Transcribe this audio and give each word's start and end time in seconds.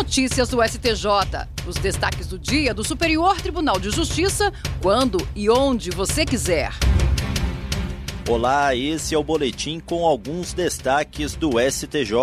notícias 0.00 0.48
do 0.48 0.66
STJ. 0.66 1.46
Os 1.66 1.76
destaques 1.76 2.26
do 2.26 2.38
dia 2.38 2.72
do 2.72 2.82
Superior 2.82 3.38
Tribunal 3.38 3.78
de 3.78 3.90
Justiça, 3.90 4.50
quando 4.80 5.18
e 5.36 5.50
onde 5.50 5.90
você 5.90 6.24
quiser. 6.24 6.72
Olá, 8.26 8.74
esse 8.74 9.14
é 9.14 9.18
o 9.18 9.22
boletim 9.22 9.78
com 9.78 10.06
alguns 10.06 10.54
destaques 10.54 11.34
do 11.34 11.50
STJ. 11.60 12.14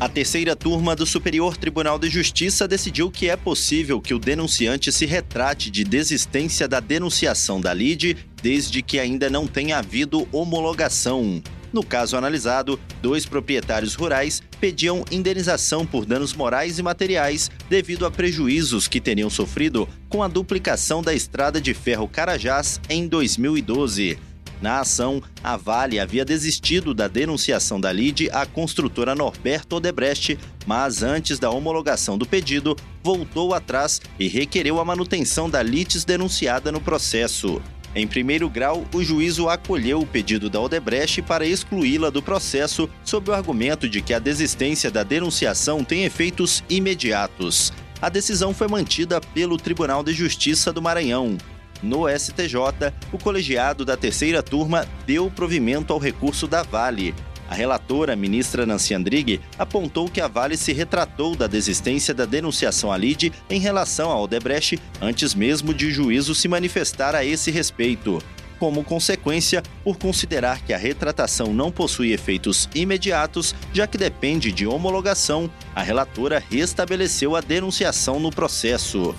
A 0.00 0.08
terceira 0.08 0.56
turma 0.56 0.96
do 0.96 1.04
Superior 1.04 1.58
Tribunal 1.58 1.98
de 1.98 2.08
Justiça 2.08 2.66
decidiu 2.66 3.10
que 3.10 3.28
é 3.28 3.36
possível 3.36 4.00
que 4.00 4.14
o 4.14 4.18
denunciante 4.18 4.90
se 4.90 5.04
retrate 5.04 5.70
de 5.70 5.84
desistência 5.84 6.66
da 6.66 6.80
denunciação 6.80 7.60
da 7.60 7.74
lide, 7.74 8.16
desde 8.42 8.80
que 8.80 8.98
ainda 8.98 9.28
não 9.28 9.46
tenha 9.46 9.76
havido 9.76 10.26
homologação. 10.32 11.42
No 11.72 11.82
caso 11.82 12.16
analisado, 12.16 12.78
dois 13.00 13.24
proprietários 13.24 13.94
rurais 13.94 14.42
pediam 14.60 15.04
indenização 15.10 15.86
por 15.86 16.04
danos 16.04 16.34
morais 16.34 16.78
e 16.78 16.82
materiais 16.82 17.50
devido 17.68 18.04
a 18.04 18.10
prejuízos 18.10 18.86
que 18.86 19.00
teriam 19.00 19.30
sofrido 19.30 19.88
com 20.08 20.22
a 20.22 20.28
duplicação 20.28 21.02
da 21.02 21.14
estrada 21.14 21.60
de 21.60 21.72
ferro 21.72 22.06
Carajás 22.06 22.78
em 22.90 23.08
2012. 23.08 24.18
Na 24.60 24.78
ação, 24.78 25.20
a 25.42 25.56
Vale 25.56 25.98
havia 25.98 26.24
desistido 26.24 26.94
da 26.94 27.08
denunciação 27.08 27.80
da 27.80 27.90
lide 27.90 28.30
à 28.30 28.46
construtora 28.46 29.12
Norberto 29.12 29.76
Odebrecht, 29.76 30.38
mas 30.64 31.02
antes 31.02 31.40
da 31.40 31.50
homologação 31.50 32.16
do 32.16 32.24
pedido, 32.24 32.76
voltou 33.02 33.54
atrás 33.54 34.00
e 34.20 34.28
requereu 34.28 34.78
a 34.78 34.84
manutenção 34.84 35.50
da 35.50 35.60
litis 35.64 36.04
denunciada 36.04 36.70
no 36.70 36.80
processo. 36.80 37.60
Em 37.94 38.06
primeiro 38.06 38.48
grau, 38.48 38.86
o 38.94 39.04
juízo 39.04 39.48
acolheu 39.48 40.00
o 40.00 40.06
pedido 40.06 40.48
da 40.48 40.60
Odebrecht 40.60 41.20
para 41.22 41.46
excluí-la 41.46 42.08
do 42.08 42.22
processo 42.22 42.88
sob 43.04 43.30
o 43.30 43.34
argumento 43.34 43.86
de 43.88 44.00
que 44.00 44.14
a 44.14 44.18
desistência 44.18 44.90
da 44.90 45.02
denunciação 45.02 45.84
tem 45.84 46.04
efeitos 46.04 46.64
imediatos. 46.70 47.72
A 48.00 48.08
decisão 48.08 48.54
foi 48.54 48.66
mantida 48.66 49.20
pelo 49.20 49.58
Tribunal 49.58 50.02
de 50.02 50.12
Justiça 50.14 50.72
do 50.72 50.80
Maranhão. 50.80 51.36
No 51.82 52.08
STJ, 52.08 52.92
o 53.12 53.18
colegiado 53.18 53.84
da 53.84 53.96
terceira 53.96 54.42
turma 54.42 54.86
deu 55.06 55.30
provimento 55.30 55.92
ao 55.92 55.98
recurso 55.98 56.46
da 56.46 56.62
Vale. 56.62 57.14
A 57.52 57.54
relatora, 57.54 58.16
ministra 58.16 58.64
Nancy 58.64 58.94
Andrighi, 58.94 59.38
apontou 59.58 60.08
que 60.08 60.22
a 60.22 60.26
Vale 60.26 60.56
se 60.56 60.72
retratou 60.72 61.36
da 61.36 61.46
desistência 61.46 62.14
da 62.14 62.24
denunciação 62.24 62.90
à 62.90 62.96
LIDE 62.96 63.30
em 63.50 63.60
relação 63.60 64.10
ao 64.10 64.22
Odebrecht 64.22 64.80
antes 65.02 65.34
mesmo 65.34 65.74
de 65.74 65.84
o 65.84 65.90
juízo 65.90 66.34
se 66.34 66.48
manifestar 66.48 67.14
a 67.14 67.22
esse 67.22 67.50
respeito. 67.50 68.22
Como 68.58 68.82
consequência, 68.82 69.62
por 69.84 69.98
considerar 69.98 70.62
que 70.62 70.72
a 70.72 70.78
retratação 70.78 71.52
não 71.52 71.70
possui 71.70 72.12
efeitos 72.12 72.70
imediatos, 72.74 73.54
já 73.70 73.86
que 73.86 73.98
depende 73.98 74.50
de 74.50 74.66
homologação, 74.66 75.50
a 75.74 75.82
relatora 75.82 76.42
restabeleceu 76.50 77.36
a 77.36 77.42
denunciação 77.42 78.18
no 78.18 78.30
processo. 78.30 79.14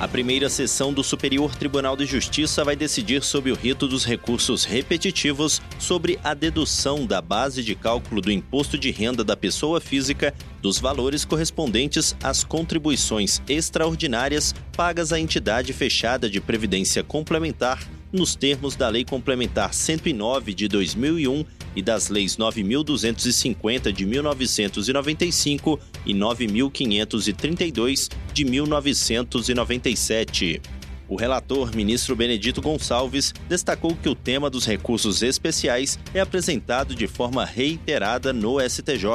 A 0.00 0.08
primeira 0.08 0.48
sessão 0.48 0.94
do 0.94 1.04
Superior 1.04 1.54
Tribunal 1.54 1.94
de 1.94 2.06
Justiça 2.06 2.64
vai 2.64 2.74
decidir 2.74 3.22
sobre 3.22 3.52
o 3.52 3.54
rito 3.54 3.86
dos 3.86 4.02
recursos 4.02 4.64
repetitivos 4.64 5.60
sobre 5.78 6.18
a 6.24 6.32
dedução 6.32 7.04
da 7.04 7.20
base 7.20 7.62
de 7.62 7.74
cálculo 7.74 8.22
do 8.22 8.32
imposto 8.32 8.78
de 8.78 8.90
renda 8.90 9.22
da 9.22 9.36
pessoa 9.36 9.78
física 9.78 10.32
dos 10.62 10.78
valores 10.78 11.26
correspondentes 11.26 12.16
às 12.22 12.42
contribuições 12.42 13.42
extraordinárias 13.46 14.54
pagas 14.74 15.12
à 15.12 15.20
entidade 15.20 15.74
fechada 15.74 16.30
de 16.30 16.40
previdência 16.40 17.04
complementar 17.04 17.86
nos 18.10 18.34
termos 18.34 18.76
da 18.76 18.88
Lei 18.88 19.04
Complementar 19.04 19.74
109 19.74 20.54
de 20.54 20.66
2001 20.66 21.44
e 21.74 21.82
das 21.82 22.08
leis 22.08 22.36
9250 22.36 23.92
de 23.92 24.06
1995 24.06 25.80
e 26.04 26.14
9532 26.14 28.08
de 28.32 28.44
1997. 28.44 30.62
O 31.08 31.16
relator, 31.16 31.74
ministro 31.74 32.14
Benedito 32.14 32.62
Gonçalves, 32.62 33.34
destacou 33.48 33.96
que 33.96 34.08
o 34.08 34.14
tema 34.14 34.48
dos 34.48 34.64
recursos 34.64 35.22
especiais 35.22 35.98
é 36.14 36.20
apresentado 36.20 36.94
de 36.94 37.08
forma 37.08 37.44
reiterada 37.44 38.32
no 38.32 38.60
STJ. 38.60 39.08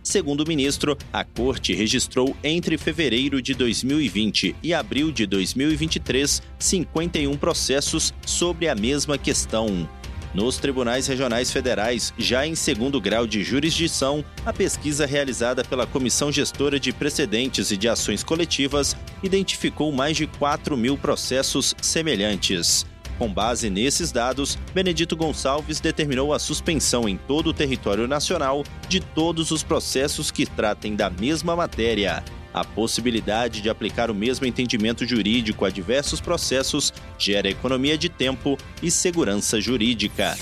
Segundo 0.00 0.44
o 0.44 0.46
ministro, 0.46 0.96
a 1.12 1.24
Corte 1.24 1.74
registrou 1.74 2.36
entre 2.44 2.78
fevereiro 2.78 3.42
de 3.42 3.52
2020 3.54 4.54
e 4.62 4.72
abril 4.72 5.10
de 5.10 5.26
2023 5.26 6.40
51 6.56 7.36
processos 7.36 8.14
sobre 8.24 8.68
a 8.68 8.76
mesma 8.76 9.18
questão. 9.18 9.88
Nos 10.34 10.56
tribunais 10.56 11.06
regionais 11.06 11.52
federais, 11.52 12.12
já 12.18 12.44
em 12.44 12.56
segundo 12.56 13.00
grau 13.00 13.24
de 13.24 13.44
jurisdição, 13.44 14.24
a 14.44 14.52
pesquisa 14.52 15.06
realizada 15.06 15.62
pela 15.62 15.86
Comissão 15.86 16.32
Gestora 16.32 16.80
de 16.80 16.92
Precedentes 16.92 17.70
e 17.70 17.76
de 17.76 17.88
Ações 17.88 18.24
Coletivas 18.24 18.96
identificou 19.22 19.92
mais 19.92 20.16
de 20.16 20.26
4 20.26 20.76
mil 20.76 20.98
processos 20.98 21.72
semelhantes. 21.80 22.84
Com 23.16 23.32
base 23.32 23.70
nesses 23.70 24.10
dados, 24.10 24.58
Benedito 24.74 25.16
Gonçalves 25.16 25.78
determinou 25.78 26.34
a 26.34 26.40
suspensão 26.40 27.08
em 27.08 27.16
todo 27.16 27.50
o 27.50 27.54
território 27.54 28.08
nacional 28.08 28.64
de 28.88 28.98
todos 28.98 29.52
os 29.52 29.62
processos 29.62 30.32
que 30.32 30.44
tratem 30.44 30.96
da 30.96 31.08
mesma 31.08 31.54
matéria. 31.54 32.24
A 32.54 32.64
possibilidade 32.64 33.60
de 33.60 33.68
aplicar 33.68 34.12
o 34.12 34.14
mesmo 34.14 34.46
entendimento 34.46 35.04
jurídico 35.04 35.64
a 35.64 35.70
diversos 35.70 36.20
processos 36.20 36.94
gera 37.18 37.50
economia 37.50 37.98
de 37.98 38.08
tempo 38.08 38.56
e 38.80 38.92
segurança 38.92 39.60
jurídica. 39.60 40.36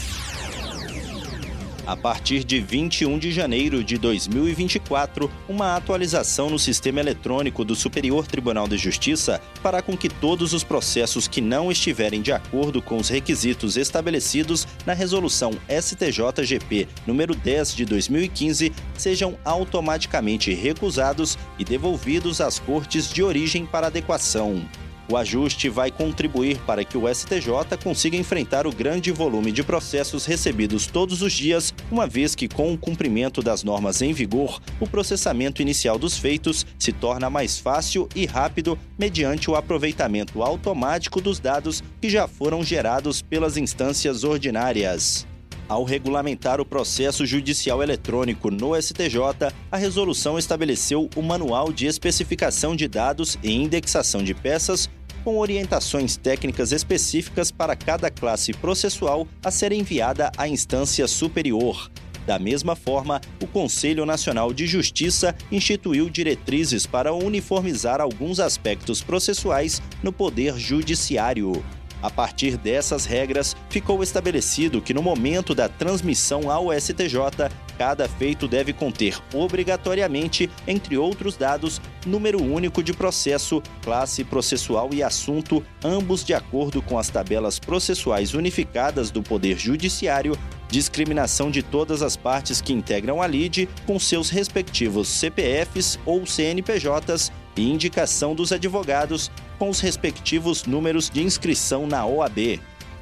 A 1.85 1.97
partir 1.97 2.45
de 2.45 2.61
21 2.61 3.19
de 3.19 3.33
janeiro 3.33 3.83
de 3.83 3.99
2024, 3.99 5.29
uma 5.49 5.75
atualização 5.75 6.49
no 6.49 6.59
sistema 6.59 7.01
eletrônico 7.01 7.65
do 7.65 7.75
Superior 7.75 8.25
Tribunal 8.25 8.69
de 8.69 8.77
Justiça 8.77 9.41
fará 9.61 9.83
com 9.83 9.97
que 9.97 10.09
todos 10.09 10.53
os 10.53 10.63
processos 10.63 11.27
que 11.27 11.41
não 11.41 11.73
estiverem 11.73 12.23
de 12.23 12.31
acordo 12.31 12.81
com 12.81 12.99
os 12.99 13.09
requisitos 13.09 13.77
estabelecidos 13.77 14.67
na 14.87 14.93
resolução 14.93 15.53
STJGP 15.69 16.87
número 17.05 17.35
10 17.35 17.75
de 17.75 17.85
2015 17.85 18.73
sejam 18.97 19.37
automaticamente 19.45 20.55
recusados 20.55 21.37
e 21.59 21.65
devolvidos 21.65 22.41
às 22.41 22.61
cortes 22.61 23.13
de 23.13 23.25
origem 23.25 23.67
para 23.67 23.89
adequação. 23.89 24.63
O 25.09 25.17
ajuste 25.17 25.69
vai 25.69 25.91
contribuir 25.91 26.59
para 26.67 26.85
que 26.85 26.97
o 26.97 27.13
STJ 27.13 27.77
consiga 27.83 28.17
enfrentar 28.17 28.67
o 28.67 28.73
grande 28.73 29.11
volume 29.11 29.51
de 29.51 29.63
processos 29.63 30.25
recebidos 30.25 30.87
todos 30.87 31.23
os 31.23 31.33
dias, 31.33 31.75
uma 31.91 32.07
vez 32.07 32.35
que, 32.35 32.49
com 32.49 32.73
o 32.73 32.79
cumprimento 32.79 33.43
das 33.43 33.65
normas 33.65 34.01
em 34.01 34.13
vigor, 34.13 34.61
o 34.81 34.87
processamento 34.87 35.61
inicial 35.61 35.99
dos 35.99 36.17
feitos 36.17 36.65
se 36.79 36.93
torna 36.93 37.29
mais 37.29 37.59
fácil 37.59 38.09
e 38.15 38.27
rápido 38.27 38.79
mediante 38.99 39.51
o 39.51 39.57
aproveitamento 39.57 40.43
automático 40.43 41.21
dos 41.21 41.39
dados 41.39 41.83
que 42.01 42.09
já 42.09 42.29
foram 42.29 42.63
gerados 42.63 43.21
pelas 43.23 43.57
instâncias 43.57 44.25
ordinárias. 44.25 45.27
Ao 45.73 45.85
regulamentar 45.85 46.61
o 46.61 46.67
processo 46.67 47.25
judicial 47.25 47.83
eletrônico 47.83 48.51
no 48.51 48.79
STJ, 48.79 49.51
a 49.71 49.77
resolução 49.79 50.39
estabeleceu 50.39 51.09
o 51.17 51.23
Manual 51.23 51.73
de 51.73 51.87
Especificação 51.87 52.77
de 52.77 52.87
Dados 52.87 53.39
e 53.43 53.51
Indexação 53.51 54.23
de 54.23 54.35
Peças 54.35 54.91
com 55.25 55.39
orientações 55.39 56.15
técnicas 56.15 56.73
específicas 56.73 57.51
para 57.51 57.75
cada 57.75 58.11
classe 58.11 58.53
processual 58.53 59.27
a 59.43 59.51
ser 59.51 59.73
enviada 59.73 60.31
à 60.37 60.47
instância 60.47 61.09
superior. 61.09 61.91
Da 62.27 62.39
mesma 62.39 62.77
forma, 62.77 63.19
o 63.41 63.47
Conselho 63.47 64.05
Nacional 64.05 64.53
de 64.53 64.67
Justiça 64.67 65.35
instituiu 65.51 66.11
diretrizes 66.11 66.85
para 66.85 67.15
uniformizar 67.15 67.99
alguns 67.99 68.41
aspectos 68.41 69.01
processuais 69.01 69.81
no 70.03 70.13
Poder 70.13 70.59
Judiciário. 70.59 71.65
A 72.03 72.11
partir 72.11 72.57
dessas 72.57 73.05
regras, 73.05 73.55
ficou 73.71 74.03
estabelecido 74.03 74.83
que 74.83 74.93
no 74.93 75.01
momento 75.01 75.55
da 75.55 75.69
transmissão 75.69 76.51
ao 76.51 76.73
STJ, 76.73 77.49
cada 77.79 78.09
feito 78.09 78.49
deve 78.49 78.73
conter 78.73 79.19
obrigatoriamente, 79.33 80.51
entre 80.67 80.99
outros 80.99 81.37
dados, 81.37 81.81
número 82.05 82.43
único 82.43 82.83
de 82.83 82.93
processo, 82.93 83.63
classe 83.83 84.25
processual 84.25 84.91
e 84.93 85.03
assunto, 85.03 85.65
ambos 85.85 86.25
de 86.25 86.35
acordo 86.35 86.83
com 86.83 86.99
as 86.99 87.09
tabelas 87.09 87.61
processuais 87.61 88.35
unificadas 88.35 89.11
do 89.11 89.23
Poder 89.23 89.57
Judiciário, 89.57 90.37
discriminação 90.69 91.51
de 91.51 91.63
todas 91.63 92.03
as 92.03 92.17
partes 92.17 92.61
que 92.61 92.73
integram 92.73 93.23
a 93.23 93.27
LIDE 93.27 93.69
com 93.87 93.99
seus 93.99 94.29
respectivos 94.31 95.07
CPFs 95.09 96.01
ou 96.05 96.27
CNPJs 96.27 97.31
e 97.57 97.71
indicação 97.71 98.35
dos 98.35 98.53
advogados 98.53 99.31
com 99.63 99.71
os 99.71 99.79
respectivos 99.79 100.65
números 100.65 101.09
de 101.09 101.23
inscrição 101.23 101.87
na 101.87 102.05
OAB. 102.05 102.59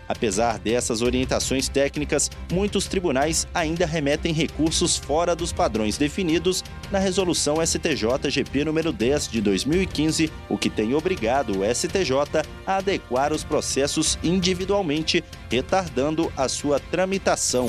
Apesar 0.07 0.59
dessas 0.59 1.01
orientações 1.01 1.71
técnicas, 1.71 2.31
muitos 2.53 2.87
tribunais 2.87 3.49
ainda 3.55 3.87
remetem 3.87 4.31
recursos 4.35 4.99
fora 4.99 5.35
dos 5.35 5.55
padrões 5.55 5.97
definidos 5.97 6.63
na 6.91 6.99
resolução 6.99 7.65
STJ-GP 7.65 8.67
número 8.67 8.93
10 8.93 9.29
de 9.29 9.41
2015, 9.41 10.31
o 10.51 10.59
que 10.59 10.69
tem 10.69 10.93
obrigado 10.93 11.61
o 11.61 11.75
STJ 11.75 12.45
a 12.67 12.77
adequar 12.77 13.33
os 13.33 13.43
processos 13.43 14.19
individualmente, 14.23 15.25
retardando 15.51 16.31
a 16.37 16.47
sua 16.47 16.79
tramitação. 16.79 17.69